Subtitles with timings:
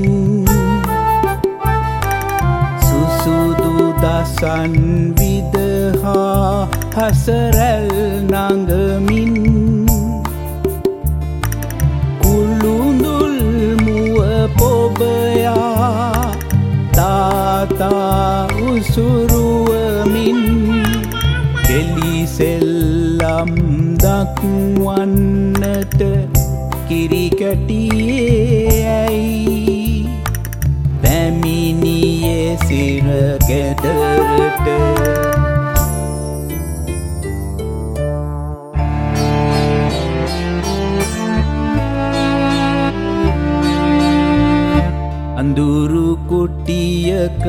[2.80, 4.74] සුසුදු දසන්
[5.18, 7.88] විදහා හසරැල්
[8.30, 9.34] නඟමින්
[12.22, 13.38] කුළුඳුල්
[13.84, 14.18] මුව
[14.58, 16.32] පොබයා
[16.92, 19.29] තාතා උසුරුවමින්
[24.02, 26.00] දක්වන්නට
[26.88, 30.08] කිරිකැටියේ ඇයි?
[31.02, 34.66] පැමිණියේ සිරගෙදරට
[45.40, 47.44] අඳුරු කුටියක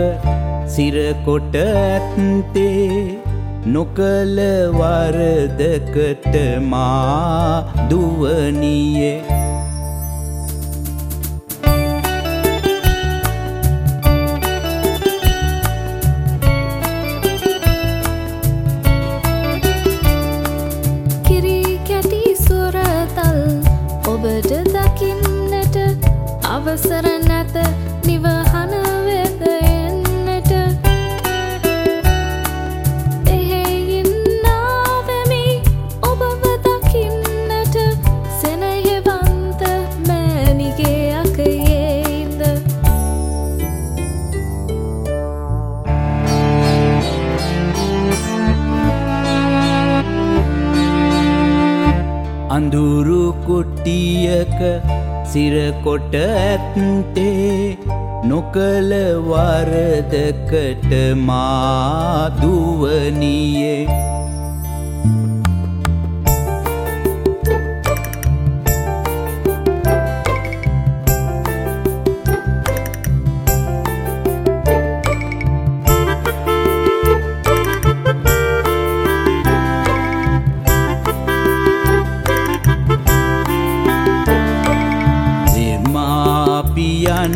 [0.76, 3.21] සිරකොට ඇත්තේ
[3.66, 4.38] නොකල
[4.74, 9.22] වරදකට මා දුවනියේ.
[21.28, 23.42] කිරි කැටි සුරතල්
[24.14, 25.78] ඔබට දකින්නට
[26.56, 27.21] අවසර
[52.72, 54.60] අඳුරු කුට්ටියක
[55.32, 57.78] සිරකොට ඇත්තේ
[58.24, 58.92] නොකල
[59.28, 60.92] වරදකට
[61.28, 62.62] මාදුවනියේ.
[86.82, 87.34] දෙමාපියන්